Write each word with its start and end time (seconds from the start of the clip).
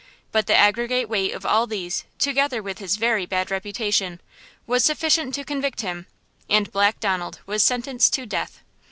But 0.31 0.47
the 0.47 0.55
aggregate 0.55 1.07
weight 1.09 1.31
of 1.35 1.45
all 1.45 1.67
these, 1.67 2.05
together 2.17 2.63
with 2.63 2.79
his 2.79 2.95
very 2.95 3.27
bad 3.27 3.51
reputation, 3.51 4.19
was 4.65 4.83
sufficient 4.83 5.35
to 5.35 5.43
convict 5.45 5.81
him, 5.81 6.07
and 6.49 6.71
Black 6.71 6.99
Donald 6.99 7.39
was 7.45 7.63
sentenced 7.63 8.11
to 8.15 8.25
death. 8.25 8.61